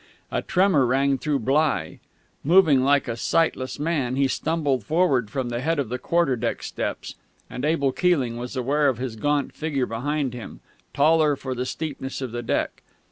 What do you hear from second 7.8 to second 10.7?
Keeling was aware of his gaunt figure behind him,